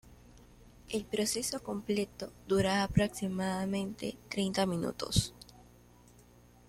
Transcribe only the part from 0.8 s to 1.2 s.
El